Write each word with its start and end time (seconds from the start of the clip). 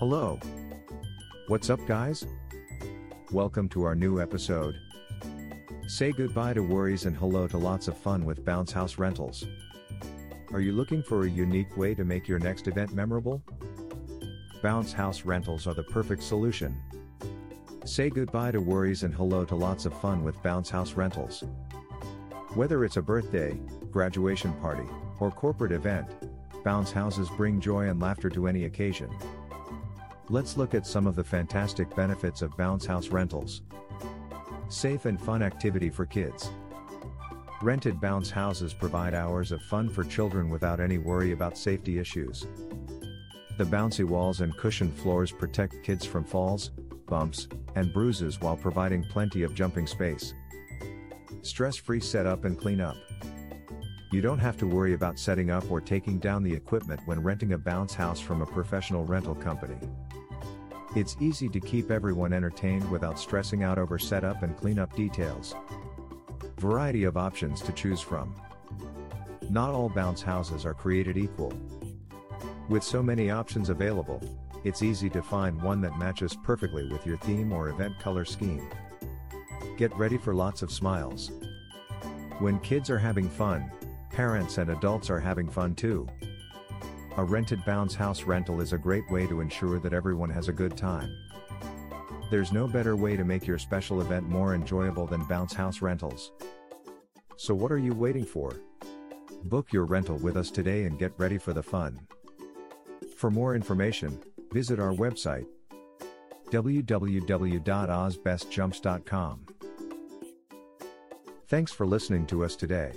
Hello. 0.00 0.40
What's 1.48 1.68
up, 1.68 1.78
guys? 1.86 2.24
Welcome 3.32 3.68
to 3.68 3.84
our 3.84 3.94
new 3.94 4.18
episode. 4.18 4.74
Say 5.88 6.12
goodbye 6.12 6.54
to 6.54 6.62
worries 6.62 7.04
and 7.04 7.14
hello 7.14 7.46
to 7.48 7.58
lots 7.58 7.86
of 7.86 7.98
fun 7.98 8.24
with 8.24 8.42
Bounce 8.42 8.72
House 8.72 8.96
Rentals. 8.96 9.44
Are 10.54 10.60
you 10.60 10.72
looking 10.72 11.02
for 11.02 11.24
a 11.26 11.30
unique 11.30 11.76
way 11.76 11.94
to 11.94 12.02
make 12.02 12.26
your 12.26 12.38
next 12.38 12.66
event 12.66 12.94
memorable? 12.94 13.42
Bounce 14.62 14.90
House 14.90 15.26
Rentals 15.26 15.66
are 15.66 15.74
the 15.74 15.82
perfect 15.82 16.22
solution. 16.22 16.80
Say 17.84 18.08
goodbye 18.08 18.52
to 18.52 18.60
worries 18.62 19.02
and 19.02 19.14
hello 19.14 19.44
to 19.44 19.54
lots 19.54 19.84
of 19.84 19.92
fun 20.00 20.24
with 20.24 20.42
Bounce 20.42 20.70
House 20.70 20.94
Rentals. 20.94 21.44
Whether 22.54 22.86
it's 22.86 22.96
a 22.96 23.02
birthday, 23.02 23.60
graduation 23.90 24.54
party, 24.62 24.88
or 25.18 25.30
corporate 25.30 25.72
event, 25.72 26.08
Bounce 26.64 26.90
houses 26.90 27.28
bring 27.36 27.60
joy 27.60 27.88
and 27.88 28.00
laughter 28.00 28.30
to 28.30 28.46
any 28.46 28.64
occasion. 28.64 29.10
Let's 30.32 30.56
look 30.56 30.76
at 30.76 30.86
some 30.86 31.08
of 31.08 31.16
the 31.16 31.24
fantastic 31.24 31.92
benefits 31.96 32.40
of 32.40 32.56
Bounce 32.56 32.86
House 32.86 33.08
Rentals. 33.08 33.62
Safe 34.68 35.06
and 35.06 35.20
fun 35.20 35.42
activity 35.42 35.90
for 35.90 36.06
kids. 36.06 36.52
Rented 37.62 38.00
bounce 38.00 38.30
houses 38.30 38.72
provide 38.72 39.12
hours 39.12 39.50
of 39.50 39.60
fun 39.62 39.88
for 39.88 40.04
children 40.04 40.48
without 40.48 40.78
any 40.78 40.98
worry 40.98 41.32
about 41.32 41.58
safety 41.58 41.98
issues. 41.98 42.46
The 43.58 43.64
bouncy 43.64 44.04
walls 44.04 44.40
and 44.40 44.56
cushioned 44.56 44.94
floors 44.94 45.32
protect 45.32 45.82
kids 45.82 46.04
from 46.04 46.22
falls, 46.22 46.70
bumps, 47.08 47.48
and 47.74 47.92
bruises 47.92 48.40
while 48.40 48.56
providing 48.56 49.02
plenty 49.02 49.42
of 49.42 49.56
jumping 49.56 49.88
space. 49.88 50.32
Stress 51.42 51.74
free 51.74 52.00
setup 52.00 52.44
and 52.44 52.56
cleanup. 52.56 52.96
You 54.12 54.20
don't 54.20 54.38
have 54.38 54.56
to 54.58 54.66
worry 54.66 54.94
about 54.94 55.18
setting 55.18 55.50
up 55.50 55.68
or 55.68 55.80
taking 55.80 56.20
down 56.20 56.44
the 56.44 56.54
equipment 56.54 57.00
when 57.06 57.20
renting 57.20 57.52
a 57.52 57.58
bounce 57.58 57.94
house 57.94 58.20
from 58.20 58.42
a 58.42 58.46
professional 58.46 59.04
rental 59.04 59.34
company. 59.34 59.76
It's 60.96 61.16
easy 61.20 61.48
to 61.50 61.60
keep 61.60 61.92
everyone 61.92 62.32
entertained 62.32 62.90
without 62.90 63.16
stressing 63.16 63.62
out 63.62 63.78
over 63.78 63.96
setup 63.96 64.42
and 64.42 64.56
cleanup 64.56 64.96
details. 64.96 65.54
Variety 66.58 67.04
of 67.04 67.16
options 67.16 67.60
to 67.62 67.70
choose 67.72 68.00
from. 68.00 68.34
Not 69.48 69.70
all 69.70 69.88
bounce 69.88 70.20
houses 70.20 70.66
are 70.66 70.74
created 70.74 71.16
equal. 71.16 71.52
With 72.68 72.82
so 72.82 73.04
many 73.04 73.30
options 73.30 73.70
available, 73.70 74.20
it's 74.64 74.82
easy 74.82 75.08
to 75.10 75.22
find 75.22 75.62
one 75.62 75.80
that 75.82 75.96
matches 75.96 76.36
perfectly 76.42 76.88
with 76.88 77.06
your 77.06 77.18
theme 77.18 77.52
or 77.52 77.68
event 77.68 77.96
color 78.00 78.24
scheme. 78.24 78.68
Get 79.76 79.96
ready 79.96 80.18
for 80.18 80.34
lots 80.34 80.60
of 80.60 80.72
smiles. 80.72 81.30
When 82.40 82.58
kids 82.60 82.90
are 82.90 82.98
having 82.98 83.28
fun, 83.28 83.70
parents 84.10 84.58
and 84.58 84.70
adults 84.70 85.08
are 85.08 85.20
having 85.20 85.48
fun 85.48 85.76
too. 85.76 86.08
A 87.16 87.24
rented 87.24 87.64
bounce 87.64 87.96
house 87.96 88.22
rental 88.22 88.60
is 88.60 88.72
a 88.72 88.78
great 88.78 89.10
way 89.10 89.26
to 89.26 89.40
ensure 89.40 89.80
that 89.80 89.92
everyone 89.92 90.30
has 90.30 90.46
a 90.48 90.52
good 90.52 90.76
time. 90.76 91.12
There's 92.30 92.52
no 92.52 92.68
better 92.68 92.94
way 92.94 93.16
to 93.16 93.24
make 93.24 93.44
your 93.46 93.58
special 93.58 94.00
event 94.00 94.28
more 94.28 94.54
enjoyable 94.54 95.06
than 95.06 95.24
bounce 95.24 95.52
house 95.52 95.82
rentals. 95.82 96.30
So 97.36 97.52
what 97.52 97.72
are 97.72 97.78
you 97.78 97.94
waiting 97.94 98.24
for? 98.24 98.54
Book 99.44 99.72
your 99.72 99.86
rental 99.86 100.18
with 100.18 100.36
us 100.36 100.52
today 100.52 100.84
and 100.84 100.98
get 100.98 101.12
ready 101.18 101.38
for 101.38 101.52
the 101.52 101.64
fun. 101.64 101.98
For 103.16 103.30
more 103.30 103.56
information, 103.56 104.20
visit 104.52 104.78
our 104.78 104.92
website 104.92 105.46
www.azbestjumps.com. 106.50 109.46
Thanks 111.48 111.72
for 111.72 111.86
listening 111.86 112.26
to 112.26 112.44
us 112.44 112.56
today. 112.56 112.92